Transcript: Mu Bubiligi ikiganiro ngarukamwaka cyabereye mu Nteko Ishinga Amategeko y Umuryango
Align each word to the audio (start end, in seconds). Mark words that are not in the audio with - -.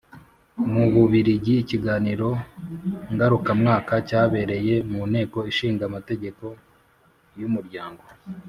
Mu 0.73 0.83
Bubiligi 0.93 1.53
ikiganiro 1.63 2.29
ngarukamwaka 3.13 3.93
cyabereye 4.07 4.75
mu 4.91 5.01
Nteko 5.11 5.37
Ishinga 5.51 5.83
Amategeko 5.89 6.45
y 7.39 7.43
Umuryango 7.49 8.03